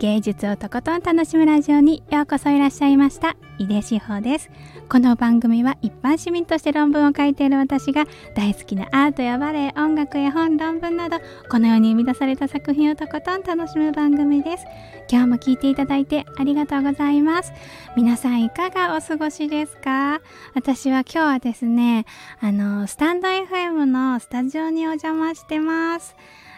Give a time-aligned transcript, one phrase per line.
[0.00, 3.36] 芸術をとことん楽しむラジオにようこそいらっしゃいました。
[3.58, 4.50] 井出志保です。
[4.88, 11.18] この番組は一般市民として論文を書いている私が大好きなアートやバレエ音楽や本論文など
[11.50, 14.64] このように生み出された作品をとことん楽しむ番組です。
[15.10, 17.52] 今日も聞いていただいてありがとうございます。
[17.94, 20.22] 皆さんいかがお過ごしですか？
[20.54, 22.06] 私は今日はですね
[22.40, 26.16] あのスタンド FM のスタジオにお邪魔してます。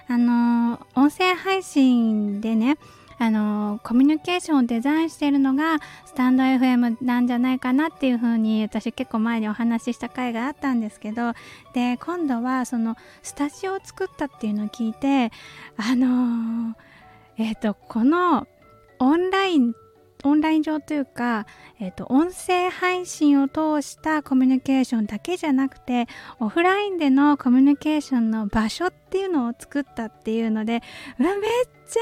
[0.09, 2.77] あの音声配信でね
[3.23, 11.35] あのコミュニケーションをデザインしているのがスタンド FM なんじゃないかなっていう風に私結構前にお話しした回があったんですけど
[11.73, 15.31] で今度はそのスタジオを作ったっていうのを聞いて
[15.77, 16.75] あの
[17.39, 18.49] えっ、ー、とこの
[18.99, 19.75] オンライン
[20.25, 21.47] オンライン上というか、
[21.81, 26.07] えーと、音声配信を通したコミュニケーションだけじゃなくて
[26.39, 30.83] オフラインでのコミュニケーションの場所っていうのを作ったっていうので
[31.19, 31.51] うわめっ
[31.93, 31.99] ち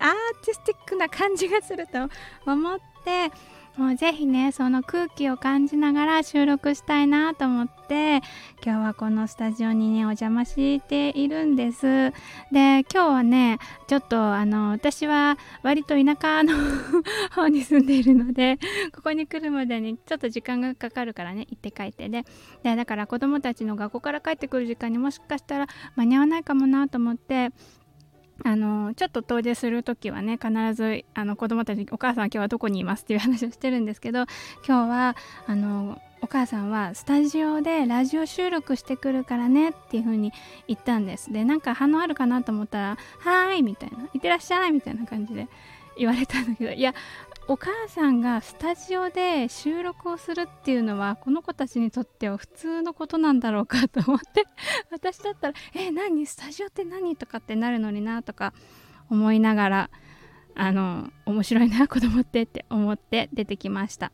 [0.00, 0.12] ゃアー
[0.44, 2.08] ティスティックな感じがすると
[2.50, 3.30] 思って
[3.76, 8.22] もうぜひねその空気を感じながら収録したいなと思って
[8.64, 11.82] 今日はこのスタジオにねお邪魔しているんです。
[11.86, 12.12] で
[12.50, 16.54] 今日はねちょっとあの私は割と田舎の
[17.30, 18.58] 方に住んでいるので
[18.92, 22.08] ここに来るまでにちょっと時間がかかるからね行って帰って。
[22.08, 22.24] で
[22.64, 27.52] でだから子供たちの学校から帰ってくる時間にもしかしたら間に合わないかもなと思って
[28.44, 34.26] あのちょっと遠出する時はね必ずあの子供たちに「お母さん今日はどこにいます」っていう話をしてるんですけど
[34.66, 40.32] 今日はあのお母さんはスタジオでラジオ収録してくるからねっていう風に
[40.66, 41.32] 言ったんです。
[41.32, 45.48] でなんか反応あるかなと思ったら「はーい」みたいな「いってらっしゃい」みたいな感じで
[45.96, 46.94] 言われたんだけどいや
[47.50, 54.44] お母さんがスタジオで収録をするっていうのはこの子たちにとっては普通のことなんだろうかと思って
[54.90, 58.52] 私だったら「え何スタジオって何?」とかってなるのになとか
[59.10, 59.90] 思いながら
[60.56, 64.12] あの面白いな子供ってって思って出てきました。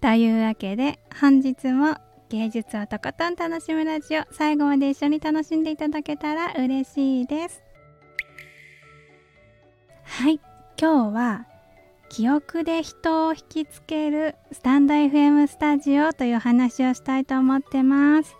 [0.00, 1.96] というわけで本日も
[2.28, 7.62] 芸術をとことん楽しむラジオ最後まで一緒に楽しんでいただけたら嬉しいです。
[10.02, 10.40] はい
[10.76, 11.51] 今日は
[12.12, 18.36] 記憶で人を引きつけるスタンド FM スタジオという話をしたいと思ってます。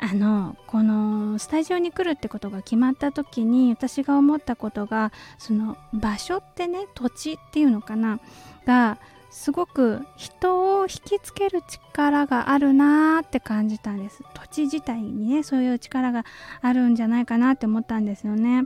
[0.00, 8.18] あのこのスタジオに来るってことが決まった時に私が思ったことがその場所ってね土地っていうのかな？
[8.66, 8.98] が
[9.30, 11.62] すごく人を引きつける
[11.94, 14.24] 力があるなーって感じたんです。
[14.34, 16.24] 土地自体にねそういう力が
[16.60, 18.64] あるんじゃないかなって思ったんですよね。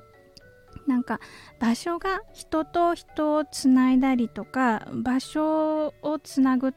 [0.87, 1.21] なんか
[1.59, 6.73] 場所が人と人をつないだりとか場所をつなぐっ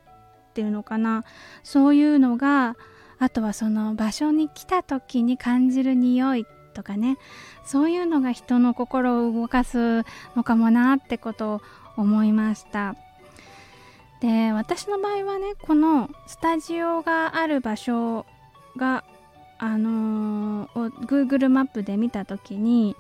[0.54, 1.24] ていうのかな。
[1.64, 2.76] そういうのが
[3.20, 7.18] あとはその場所に来た時に感じる匂いとかね。
[7.66, 10.04] そういうのが人の心を動かす
[10.36, 11.62] のかもなってことを
[11.98, 12.96] 思いました。
[14.20, 18.26] で私の場合はねこのスタジオがある場所
[18.76, 19.04] が
[19.60, 22.96] あのー、Google マップで見た時に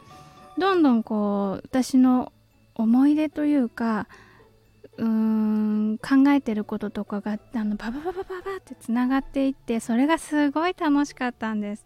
[0.58, 2.32] どんどんこう私の
[2.76, 4.08] 思い出というか
[4.98, 11.86] うーん考えてることとかがあのババババババってつながっていってそれがすごい楽しかったんです。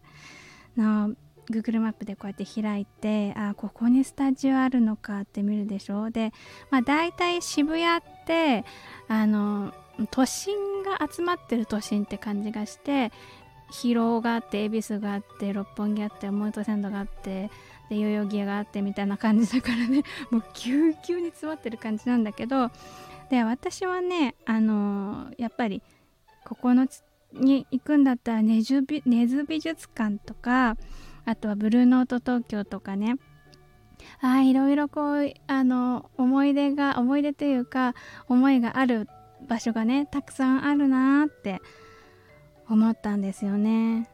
[0.78, 1.16] の
[1.50, 6.10] Google マップでこうやって開いてあここにスタジオあるのかって見るでしょ？
[6.10, 6.32] で、
[6.70, 8.64] まあ、大体渋谷って
[9.10, 9.74] あの
[10.12, 13.12] 都心が集まってる都心って感じがして
[13.72, 17.50] 広尾があって恵比寿があって六本木あって表参道があって
[17.92, 20.04] で代々木があってみたいな感じだからね。
[20.32, 22.72] もうぎゅうぎゅうに詰まってる感じなんだけど。
[23.30, 25.82] で私はねあのー、やっぱり
[26.46, 26.88] ここの
[27.34, 30.76] に行くんだったら根津美術館とか
[31.24, 33.18] あとはブルーノート東京とかね。
[34.22, 37.94] あいろいろこうあの思い出が思い出というか
[38.28, 39.08] 思いがある
[39.48, 41.62] 場所がねたくさんあるなーって
[42.70, 44.10] 思ったんですよね。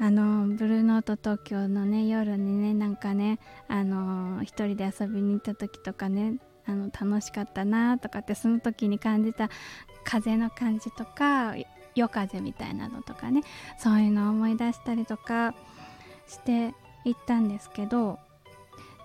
[0.00, 6.34] あのブルーノート東京のね夜にねなんかねあの一人で遊びに行った時とかね
[6.66, 9.50] あの楽しかったなとかってその時に感じた
[10.04, 11.54] 風の感じとか
[11.94, 13.42] 夜風みたいなのとかね
[13.76, 15.54] そういうのを思い出したりとか
[16.28, 16.74] して
[17.04, 18.18] いったんですけど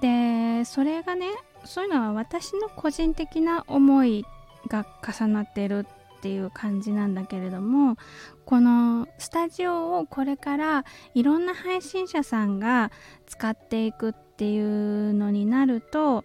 [0.01, 1.27] でそれがね
[1.65, 4.25] そういうのは私の個人的な思い
[4.67, 5.87] が重なってる
[6.23, 7.97] っていう感じなんだけれども
[8.45, 12.93] このスタジオをこれからいろんな配信者さんが
[13.25, 16.23] 使っていくっていうのになると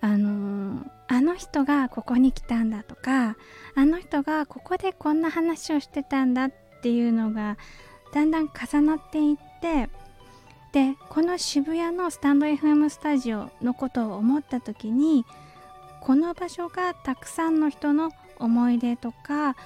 [0.00, 3.36] あのあの人がここに来たんだとか
[3.76, 6.52] あの人がここでこんな話をしてたんだっ
[6.82, 7.58] ていうのが
[8.12, 9.88] だんだん重なっていって
[10.72, 15.24] でこの渋谷のスタンド FM スタジオのことを思った時に
[16.00, 18.10] この場所がたくさんの人の
[18.40, 19.56] 思い出とか、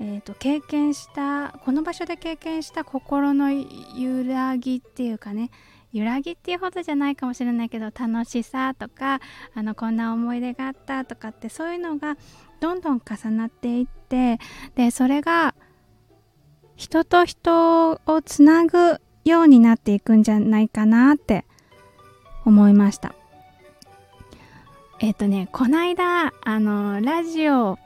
[0.00, 5.50] えーと、経験したこの場所で経験した心の揺らぎっていうかね
[5.92, 9.20] 揺らぎっていうほどじゃないかもしれないけど楽しさとか
[9.54, 12.16] あのこんな思い出があったとかってそういうのが
[12.60, 14.38] どんどん重なっていって
[14.74, 15.54] でそれが
[16.76, 21.44] 人と人をつなぐようになっていくんじゃないかなって
[22.44, 23.14] 思いました。
[25.00, 27.78] えっ、とね、こないだ、あの、ラジオ、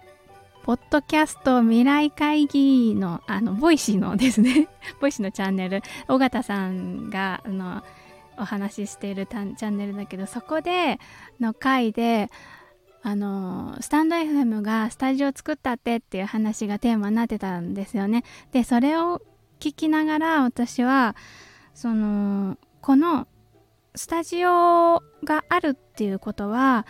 [0.68, 4.68] ポッドキャスト未来会議の、あの、ボイシーのですね、
[5.00, 7.82] ボイシーのチャンネル、尾形さんが、あの、
[8.36, 11.00] お話ししているチャンネルだけど、そこで
[11.40, 12.30] の回で、
[13.00, 18.24] あのスタンド FM がスタジオ作ったってっていう話がテーマになってたんですよね。
[18.52, 19.22] でそれを
[19.60, 21.16] 聞きながら私は
[21.72, 23.26] そのこの
[23.94, 26.86] スタジオがあるっていうことは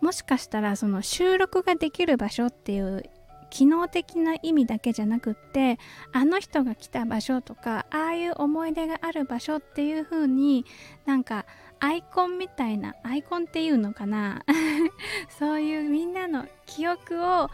[0.00, 3.02] もしかしたらその収録ができる場所っていう
[3.50, 5.78] 機能的な意味だけじゃなくって
[6.12, 10.64] あの人が来た場所とかああいう思い出がある場所っていう風に
[11.04, 11.44] なんか
[11.80, 14.44] アイコンみたいなアイコンっていうのかな？
[15.38, 17.50] そういうみんなの記憶を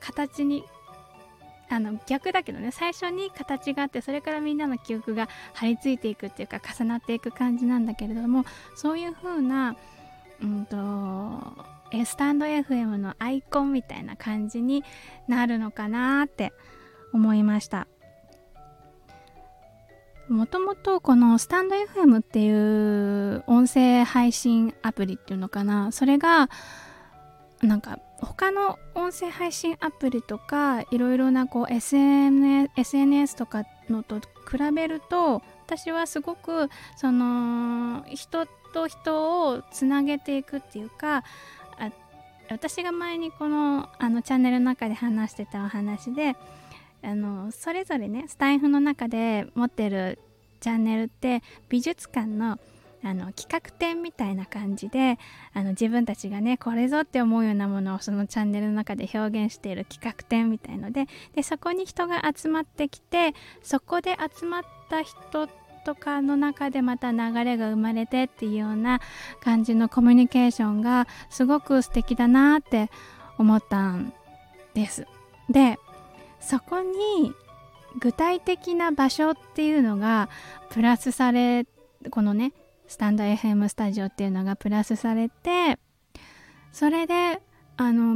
[0.00, 0.64] 形に
[1.68, 9.76] あの逆だけどね最初に形があってそれからみんなの記憶が張り付いていくっていうか重なっていく感じなんだけれどもそういう風な
[10.42, 10.76] うんと
[12.04, 14.84] スタンド FM のアイコンみたいな感じに
[15.26, 16.52] なるのかなって
[17.12, 17.86] 思いました。
[20.28, 25.90] もともとこのスタンド FM っていう音声配信アプリっていうのかな。
[25.90, 26.50] それが
[27.62, 41.24] なんか他の音声配信アプリとかいろいろなこう SNS, SNS とかのと比べると私はすごくその人ってと人をつなげていくっていうか
[42.50, 46.34] 私が前にこのあのチャンネルの中で話してたお話で
[47.02, 50.18] あのそれぞれねスタイフの中で持ってる
[50.60, 52.58] チャンネルって美術館の
[53.04, 55.20] あの企画展みたいな感じで
[55.54, 61.06] あの自分たちがねこれぞって思うようなものをそのチャンネルの中で表現している企画展みたいので
[61.36, 69.00] でそこに人が集まってきてそこで集まった人とかの中でまた流れが生まれてっていうような
[69.40, 72.90] 感じのコミュニケーションがすごく素敵だなって
[73.38, 74.12] 思ったん
[74.74, 75.06] です。
[75.48, 75.78] で
[76.40, 77.32] そこに
[77.98, 80.28] 具体的な場所っていうのが
[80.70, 81.66] プラスされ
[82.10, 82.52] このね
[82.86, 85.78] スタンド FM スタジオっていうのがプラスされて
[86.72, 87.40] それで
[87.76, 88.07] あの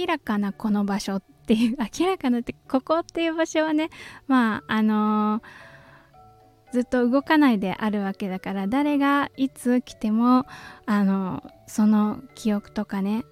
[0.00, 3.90] 明らかなこの場所っていう明らかなってここっていう場所はね
[4.26, 10.46] まああのー、ずっと動かないであるわけだから誰がいつ来ても
[10.86, 13.24] あのその記憶とかね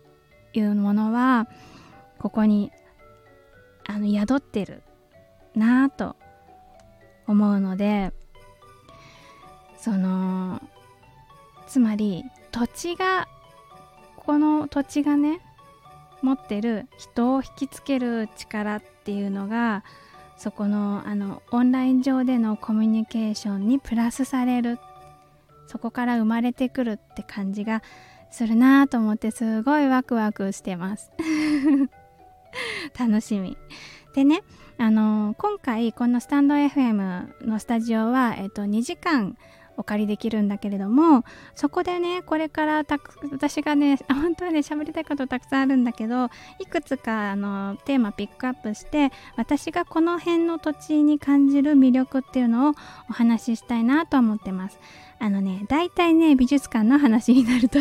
[0.52, 1.48] いうものは
[2.18, 2.70] ここに
[3.86, 4.82] あの宿ってる
[5.54, 6.16] なぁと
[7.26, 8.12] 思うので
[9.78, 10.60] その
[11.66, 13.28] つまり土地が
[14.16, 15.40] この土地がね
[16.22, 19.84] 持ってる人を引きつける力っていうのが
[20.36, 24.78] そこのあのオンライン上でのコミュニケーションにプラスされる。
[25.66, 27.82] そこから生まれてくるって感じが
[28.30, 31.12] するなと思ってすごいワクワクしてます。
[32.98, 33.58] 楽しみ。
[34.14, 34.42] でね
[34.78, 39.36] あの今回このスタンド FM のスタジオは、えっと、2時間
[39.78, 52.74] お借りできるんだけれどもそこでねこれからたく私がね本当はね喋りたいことたくさんあるんだけどいくつかあのテーマピックアップして私がこの辺の土地に感じる魅力っていうのを
[53.08, 54.78] お話ししたいなと思ってます。
[55.20, 57.78] あのね大体ね美術館の話になると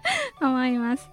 [0.40, 1.10] 思います。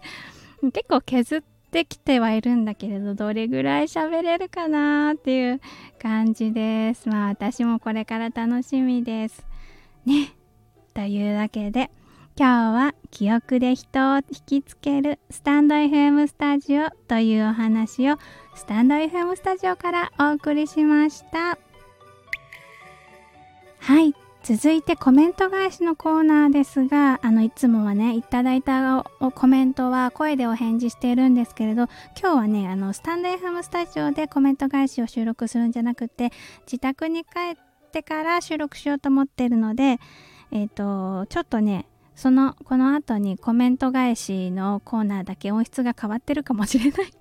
[0.61, 5.61] 結構削ってきてはいるんだけれどどれぐらい喋れるかなっていう
[6.01, 7.09] 感じです。
[7.09, 9.50] まあ私もこれから楽しみです。
[10.05, 10.33] ね。
[10.93, 11.89] というわけで
[12.37, 18.17] 今日は記憶で人を引きつけるスタンド FM スタジオというお話を
[18.55, 21.57] スタンド FM スタジオからお送りしました。
[23.79, 24.15] はい。
[24.43, 29.03] 続いてコメント返しのコーナーですが、あの、いつもはね、いただいた
[29.35, 31.83] コメントは声でお返事しているんですけれど、
[32.19, 36.31] 今日はね、あの、スタンド FM スタジオでコメント返しを収録するんじゃなくて、
[36.65, 39.99] 自宅に帰ってってから収録しようと思ってるので、
[40.51, 47.11] えっ、ー、と、ちょっとね、その、この後にコメント返しのコーナーだけ音質が変わってるかもしれない。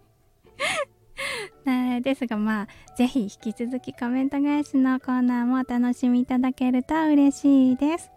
[2.03, 8.11] ですがまあ是非引き続きコメント返しのコーナーもお楽しみいただけると嬉しいです。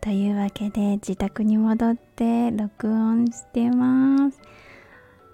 [0.00, 4.40] というわけで自宅に戻って録音してます。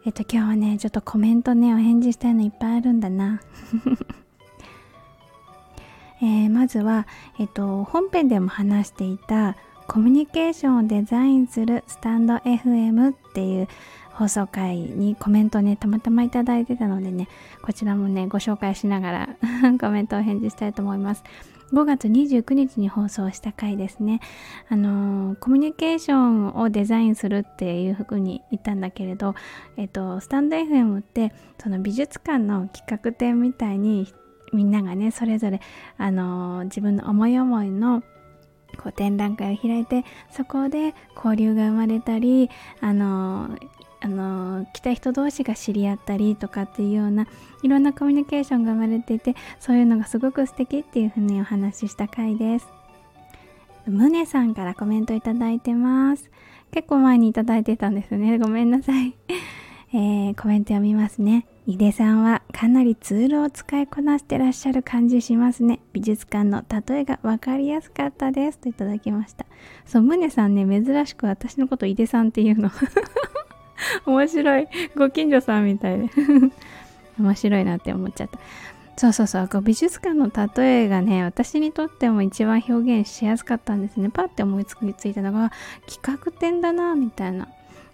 [0.07, 3.41] えっと今日はねちょっとコメントねお返事したいのいっぱいあるんだな。
[6.23, 7.07] えー、まずは、
[7.39, 13.69] えっと、本編でも話していたコミュニケーションをデザインするスタンド FM っていう
[14.13, 17.29] 放送回にコメントねたまたまいただいてたのでね
[17.63, 19.29] こちらもねご紹介しながら
[19.81, 21.25] コメントを返事したいと思います。
[21.73, 24.21] 5月29日に放送した回ですね。
[24.69, 29.35] あのー、コミュニケーションをデザインするっていうふうに言ったんだけれど
[29.77, 34.13] えっとスタンド FM ってその美術館の企画展みたいに
[34.53, 35.61] みんながねそれぞれ
[35.99, 38.03] あのー、自分の思い思いの
[38.77, 43.69] こう展覧会を開いてそこで交流が生まれたりあのー、
[44.01, 47.27] あの来た人同士が知り合ったりとかっていうような
[47.63, 52.81] いろんなコミュニケーションが生まれていてそういうのがすごく素敵っていうふうにお話しした回です。
[53.87, 56.31] ムネさんからコメントいただいてます。
[56.71, 58.39] 結構前にいただいてたんですね。
[58.39, 59.15] ごめんなさい、
[59.93, 61.47] えー、コメント読みますね。
[61.71, 69.47] 井出さんはかなりツールを使いこなしてらっしゃる感じしますね美術館の例えが分かりやすかったですといただきました
[69.87, 72.71] そうムネさんね珍しく私のこと井出さんっていうの
[74.07, 74.69] 面白い。
[74.97, 76.11] ご近所さんみたいで。
[77.19, 78.39] 面白いなって思っちゃった。
[78.97, 79.63] そうそうそう。
[79.63, 84.11] 美術館の例えがね、私にとっても一番表現しやすかったんですね。
[84.11, 85.53] パッて思いついたのが、
[85.87, 87.49] 企画展だな、みたいな。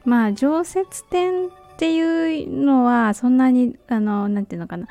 [0.04, 4.88] まあ、常設展っていうのは、そんなに、あの、なんていうのかな。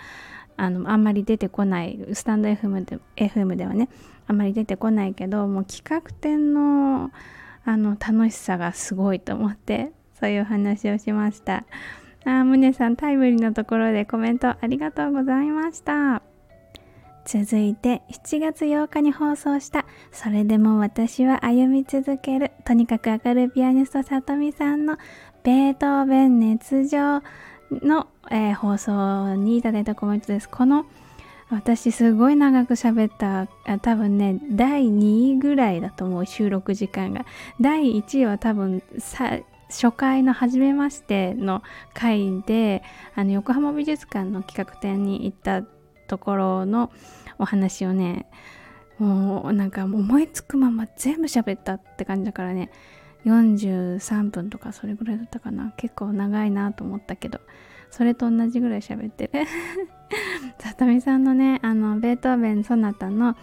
[0.56, 2.00] あの、あんまり出てこない。
[2.13, 3.89] スタンド FM で FM ではね、
[4.27, 7.12] あんまり出てこないけど、もう企画展の、
[7.65, 11.65] あの、楽しさがすごいと思って、そういう話をしました。
[12.24, 16.22] あ、むねさんタイムリーなところでコメントありがとうございました。
[17.25, 25.00] 続いて7月8日に放送した「それでも私は歩み続ける」とにかく明るいピアニストさとみさんの
[25.45, 27.21] 「ベートーベン熱情
[27.71, 30.49] の」えー、放送にいただいたコメントです。
[30.49, 30.85] この
[31.51, 33.47] 私すごい長く喋った
[33.77, 37.23] 多分ね第2位ぐらいだと思う収録時間が
[37.61, 38.81] 第1位は多分
[39.69, 41.61] 初回の初めましての
[41.93, 42.81] 回で
[43.13, 45.61] あの横浜美術館の企画展に行った
[46.07, 46.91] ところの
[47.37, 48.25] お話をね
[48.97, 52.71] もうなんか思いつくまま全部喋ったって感じだからね
[53.25, 55.74] 43分とかそれぐらいだったかな。
[55.77, 57.41] 結構長いなと思ったけど。
[57.91, 59.46] それと同じぐらい喋ってる。
[60.60, 63.36] 里見さんのねあのベートーベンソナタの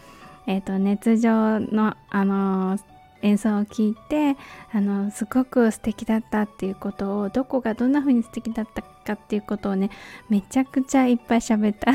[0.47, 4.37] えっ、ー、と熱情のあのー演奏を聞いて
[4.73, 9.91] あのすごく素敵だったっていうことをどこがどんな風に素敵だったかっていうことをね
[10.29, 11.93] めちゃくちゃいっぱい喋った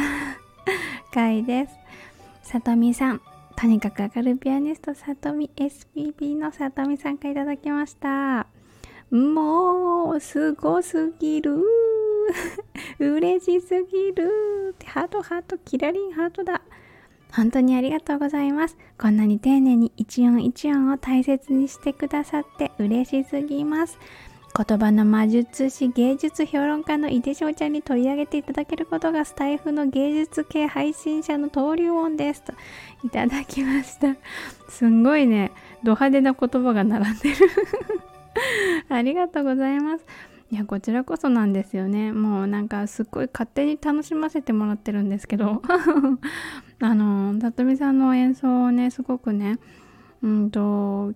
[1.14, 1.74] 回です。
[2.44, 3.22] さとみさん。
[3.60, 8.46] とにかく明るいピアニストさとみ SPB のさとみさんからいただきました
[9.10, 11.64] もうすごすぎる
[13.00, 16.62] 嬉しすぎるハートハートキラリンハートだ
[17.34, 18.78] 本当にありがとうございます。
[18.98, 24.00] こんなに丁寧に一音一音を大切にしてくださって嬉しすぎます。
[24.58, 32.54] 言葉の魔術師芸術評論家の井出翔ちゃんに取り上げていただけることがスタイフの芸術系配信者の登竜音ですと
[33.06, 34.16] いただきました。
[34.68, 35.52] すんごいね。
[35.84, 37.36] ド派手な言葉が並んでる。
[38.90, 40.06] ありがとうございます。
[40.50, 42.12] いやこちらこそなんですよね。
[42.12, 45.62] もうなんかすっごい勝手に楽しませてもらってるんですけど。
[46.82, 49.60] あの里見さんの演奏をねすごくね
[50.22, 50.60] うんと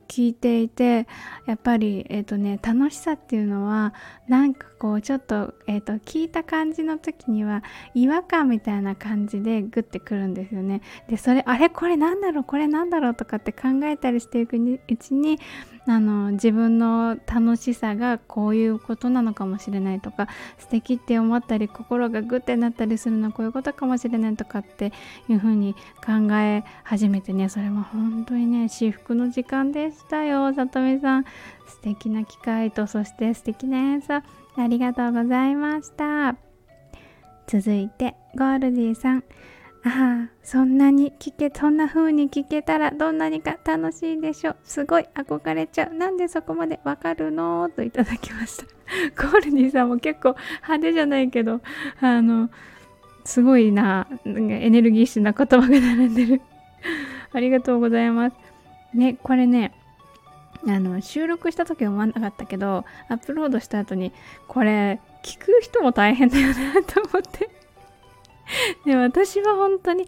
[0.07, 1.07] 聞いていて
[1.45, 3.93] やっぱり、えーとね、楽しさっていうのは
[4.27, 10.81] なんかこうちょっと,、えーと、聞いた感じの時には違和感みたいな感じでグッてくるんですよね。
[11.07, 15.37] でそれあれこれなんだろうこれなんだろうとかって考えたりしていくうちに
[15.85, 24.93] あの自分の楽しさがこういうことなのかもしれないとか素敵って思ったり心がグッてなったりするのはこういうことかもしれないとかって
[25.29, 31.25] いうふうに考え始めてねそれは本当にね至福の時間でしたよさとみさん
[31.67, 34.21] 素敵な機会とそして素敵な演奏
[34.57, 36.35] ありがとうございました。
[37.47, 39.23] 続いてゴールディさん。
[39.83, 44.57] ああそんなに聞けそんな風に聞けたらどんなにか楽しいでしょう。
[44.63, 45.93] すごい憧れちゃう。
[45.93, 47.69] なんでそこまでわかるの？
[47.75, 48.65] といただきました。
[49.23, 51.61] ゴールディさんも結構派手じゃないけど
[51.99, 52.49] あの
[53.25, 56.41] すごいなエネルギッシュな言葉が並んでる。
[57.33, 58.35] ありがとうございます。
[58.93, 59.73] ねこれね
[60.67, 64.11] あの収録した時は思わなかったけどアップロードした後に
[64.47, 67.49] これ聞く人も大変だよなと思って。
[68.85, 70.07] で私は本当に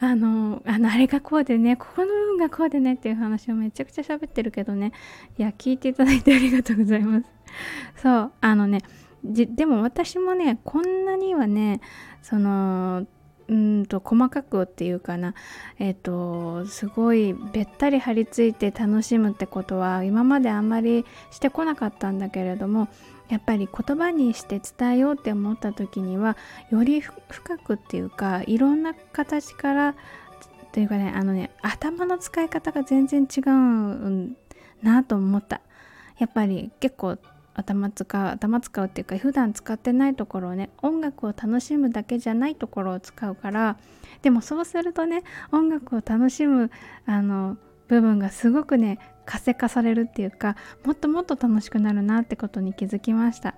[0.00, 4.92] あのあのあれがこうでねここの部分がこうでねっていう話をめちゃくちゃ喋ってるけどね。
[5.38, 7.26] いや聞いていただいてありがとうございます。
[7.96, 8.82] そうあのね
[9.22, 11.80] でも私もねこんなにはね
[12.22, 13.06] その
[13.50, 15.34] うんと細かくっていうかな。
[15.80, 22.88] えっ、ー、とすごいべったり張り付いて楽しむってことは今まであんまりしてこなかったんだけれども
[23.28, 26.36] やっぱり言葉にして伝えようって思った時には
[26.70, 29.94] より深くっていうかいろんな形から
[30.72, 34.36] というかねあのね頭の使い方が全然違う
[34.82, 35.60] なと思った。
[36.18, 37.16] やっぱり結構
[37.54, 43.76] 頭使う頭使うっていうか普段使ってないところをね音楽を楽しむだけじゃないところを使うから
[44.22, 46.70] でもそうするとね音楽を楽しむ
[47.06, 47.56] あの
[47.88, 53.54] 部分がすごくね活性化されるっていうかもっともっと楽しくなるなってことに気づきました。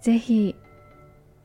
[0.00, 0.56] 是非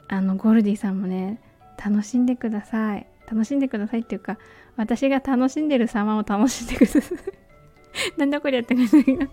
[0.07, 1.41] あのゴルディさんもね
[1.83, 3.07] 楽しんでください。
[3.29, 4.37] 楽しんでくださいっていうか
[4.77, 7.46] 私が楽しんでる様を楽しんでください。
[8.17, 9.25] なんだこりゃって感じだけど。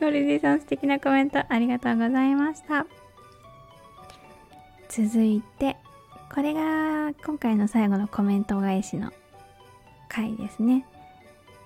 [0.00, 2.86] ゴルディさん素敵なコメントありがとうございました。
[4.88, 5.76] 続いて、
[6.34, 9.12] これが今回の最後のコメント返しの
[10.08, 10.86] 回ですね。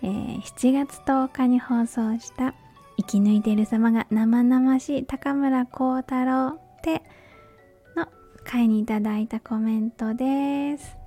[0.02, 2.54] えー、7月10日に放送した
[2.99, 7.02] 生き抜いている様が生々しい高村光太郎で
[7.97, 8.06] の
[8.45, 11.06] 回にいただいたコメントです。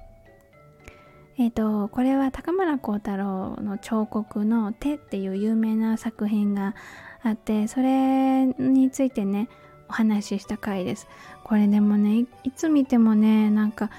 [1.40, 6.76] えっ、ー、とこれは高村光太郎の彫刻の「手」っていう有名な作品が
[7.24, 9.48] あってそれについてね
[9.88, 11.08] お話しした回です。
[11.46, 13.90] これでもねいつ見てもねなんか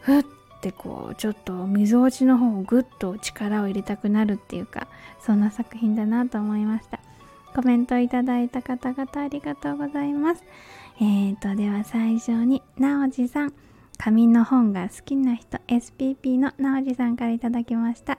[0.00, 0.24] ふっ
[0.60, 4.88] てこうちょっとみぞおちの方をぐっと力を入れたくなるっていうか
[5.20, 6.98] そんな作品だなと思いました。
[7.54, 10.42] コメントいただいた方々ありがとうございます。
[11.00, 13.69] えーとでは最初になおじさん。
[14.02, 18.18] 紙の本が好きな人 SPP のなおじさんから頂きました。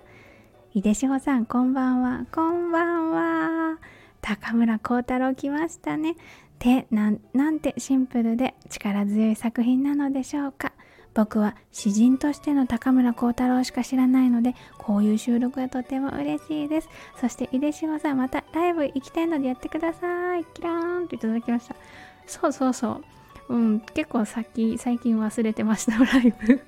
[0.75, 2.27] 井出志保さんこんばんは。
[2.31, 3.79] こんばんは。
[4.21, 6.17] 高村光太郎来ましたね。
[6.59, 10.71] てなんてシンプルで力強い作品なのでしょうか。
[11.15, 16.89] 僕は詩人としての高村光太郎しか知らないのでこういう収録はとても嬉しいです。
[17.19, 20.45] そして井出志保さんまたライブ行きたいのでやってください。
[20.53, 21.75] キラーンといただきました。
[22.27, 23.03] そうそうそう。
[23.51, 26.61] うん、結構先最近忘れてました ライブ。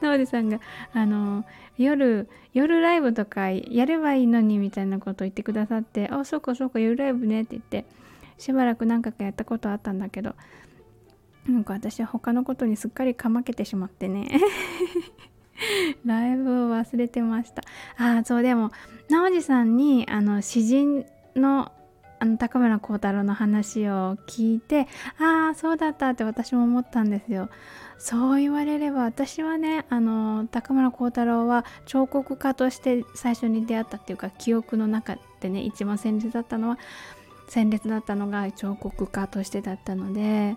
[0.00, 0.60] 直でさんが
[0.92, 1.44] あの
[1.78, 7.86] 夜夜ライブとかやればいいのにみたいなことを言ってくださってあそうかそうか夜ライブねって言って
[8.36, 10.34] しばらく何回かやったことあったんだけど
[11.46, 14.40] なんか私は他のことにすっかりかまけてしまってね。
[16.04, 17.62] ライブを忘れてました。
[17.96, 18.70] ああそうでも
[19.10, 21.72] 直司さんにあの詩人の
[22.22, 24.86] あの高村光太郎の話を聞いて
[25.18, 27.48] ああそうだったって私も思ったんですよ。
[27.98, 36.78] そう言われれば私はねあの高村光太郎は彫刻家として最初に出会ったっていうか記憶の中でね一番鮮烈だったのは
[37.48, 40.56] 鮮烈だったのが彫刻家としてだったので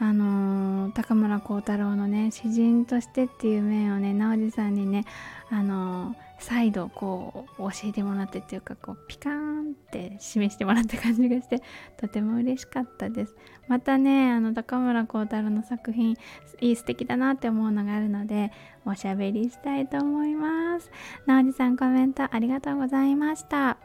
[0.00, 5.04] あの高村光太郎のね詩人としてっていう面をね直司さんにね
[5.48, 11.62] あの再度こう教えてもらってっていうかこうピカーンって示してもらった感じがして
[11.96, 13.34] とても嬉しかったです。
[13.68, 16.16] またねあの高村光太郎の作品
[16.60, 18.52] いい素敵だなって思うのがあるので
[18.84, 20.90] おしゃべりしたいと思います。
[21.26, 23.78] 直司さんコメントありがとうございました。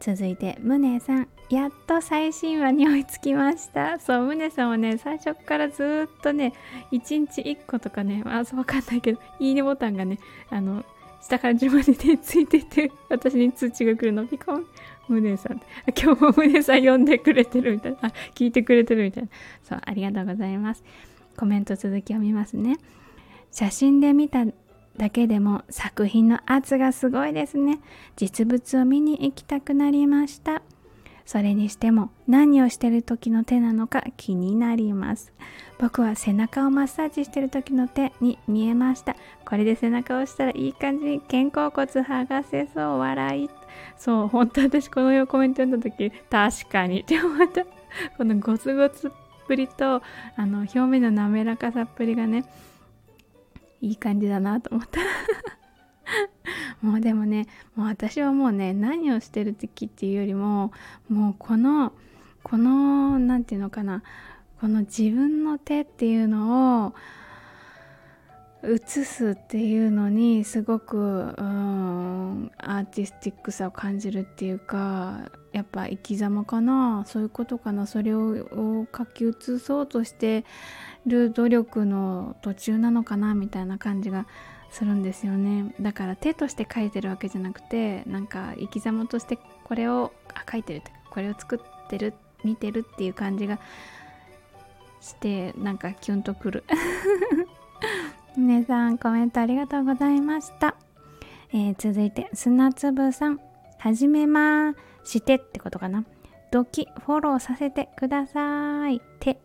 [0.00, 1.28] 続いてムネさん。
[1.48, 4.00] やっと最新話に追いつきました。
[4.00, 6.52] そうムネさんはね最初からずっとね
[6.90, 10.18] 1日1個とかねあそうわかんないけどいいねボタンがね
[10.50, 10.84] あの
[11.26, 14.26] 下から順番に手ついてて私に通知が来るの。
[14.26, 14.64] ピコン。
[15.08, 15.60] ムネさん。
[16.00, 17.98] 今日もムネさん呼んでくれてるみたいな。
[18.02, 19.28] あ聞いてくれてるみたいな。
[19.64, 20.84] そうありがとうございます。
[21.36, 22.78] コメント続き読みますね。
[23.50, 24.44] 写真で見た
[24.96, 27.80] だけでも作品の圧がすごいですね。
[28.14, 30.62] 実物を見に行きたくなりました。
[31.26, 35.32] それにしても何をしてる時の手なのか気になります。
[35.78, 39.16] 僕は背中をマッサージしてる時の手に見えました。
[39.44, 42.98] これで背中を押したらいい感じに肩甲骨剥がせそう。
[43.00, 43.50] 笑い。
[43.98, 47.64] そう本当私このコメント読んだ時確かにって思った。
[48.16, 49.10] このゴツゴツっ
[49.48, 50.02] ぷりと
[50.36, 52.44] あの表面の滑らかさっぷりがね
[53.80, 55.00] いい感じだなと思った。
[56.82, 60.72] もうでもねもう私はもうね何をしてる時っていうよりも
[61.08, 61.92] もうこの
[62.42, 64.02] この何て言うのかな
[64.60, 66.94] この自分の手っていうのを
[68.62, 71.00] 映すっていうのにすごくう
[71.42, 80.44] んアーティスティックさを感じるっていうかやっぱ生き様かなそういうことかなそれを書き写そうとして
[81.06, 84.26] る努力の途中なのかなみたいな感じが
[84.70, 85.74] するんですよね。
[85.80, 92.14] だから手として書いてるわけじゃなくてなんか生き様としてこれをあ書いてるってこれを作ってる
[92.44, 93.58] 見てるっていう感じが
[95.00, 96.64] してなんかキュンとくる。
[98.36, 100.76] 皆さんコメントありがとうございました、
[101.54, 103.40] えー、続いて砂粒さん。
[103.78, 106.04] はじめましてってことかな。
[106.50, 109.00] ドキフォローさせてください。
[109.20, 109.38] 手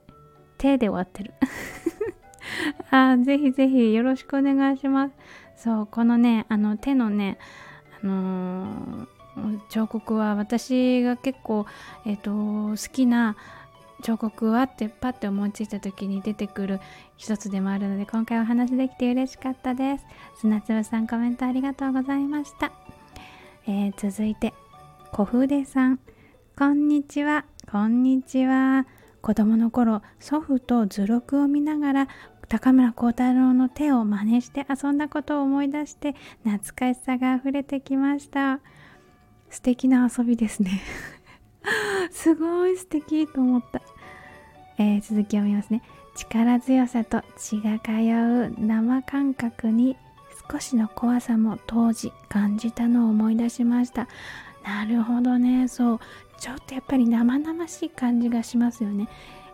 [0.61, 1.33] 手で終わってる。
[2.91, 5.15] あぜひぜひよろしくお願いします。
[5.55, 7.39] そうこのねあの手のね
[8.03, 11.65] あのー、彫刻は私が結構
[12.05, 13.35] えっ、ー、と好きな
[14.03, 16.79] 彫刻はってパッて思いついた時に出てくる
[17.17, 20.05] 一つでもあるので今回お話できて嬉しかったです。
[20.35, 22.71] 砂粒さんコメントありがとうございました、
[23.65, 24.53] えー、続いて
[25.11, 25.99] 小筆さん。
[26.55, 27.45] こんにちは。
[27.71, 28.85] こんにちは。
[29.21, 32.07] 子供の頃祖父と図録を見ながら
[32.47, 38.59] 高村光太郎の手を真似して遊んだことを思い出して懐かしさが溢れてきました。
[39.49, 40.81] 素敵な遊びですね。
[42.11, 43.81] すごい素敵と思った、
[44.77, 45.81] えー、続きを見ますね。
[46.15, 49.95] 力強さと血が通う生感覚に
[50.51, 54.07] 少しの怖さも当時感じたのを思い出しました。
[54.63, 55.67] なるほどね。
[55.67, 55.99] そう。
[56.41, 59.07] ちょっとやっぱり生々しい感じがしますよね。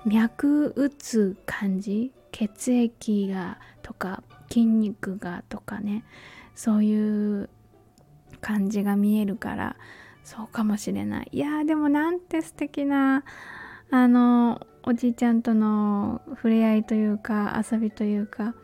[0.05, 6.05] 脈打つ感じ血液がとか筋肉がとかね。
[6.55, 7.49] そういう
[8.39, 9.75] 感じが見えるから
[10.23, 11.29] そうかもしれない。
[11.33, 13.25] いやでもなんて素敵な
[13.91, 18.55] あのおじいちゃんとの触れ合いというか遊びというか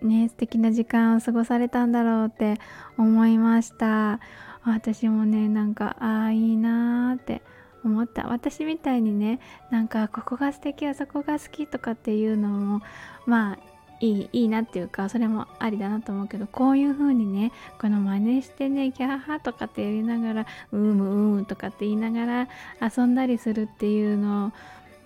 [0.00, 2.54] ね素敵な時間を過ごされたんだろうって
[2.96, 4.20] 思いました。
[4.64, 7.42] 私もねなんかああいいなーって
[7.84, 8.28] 思った。
[8.28, 9.40] 私みたいにね
[9.70, 12.82] なんかここが素敵あそこが好きとかっていうのも
[13.26, 13.58] まあ
[14.00, 22.48] いいいいなっていうかそれもありだなと思うけどこういう風にねこの真似してねギャーハとかってやりながらうーむうーむとかって言いながら
[22.80, 24.52] 遊んだりするっていうの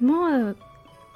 [0.01, 0.57] もう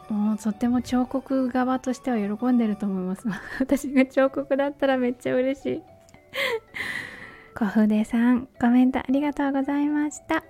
[0.08, 3.26] もうとっても彫刻側としては喜んでると思います。
[3.58, 5.82] 私が彫刻だったらめっちゃ嬉しい。
[7.56, 10.44] 小筆さんコメントありがとうございました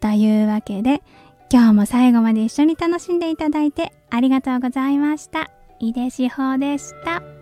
[0.00, 1.02] というわけで
[1.50, 5.50] 今日も最後まで一緒に楽しんでいただいてありがとうございました。
[5.80, 7.37] 井出志保でした。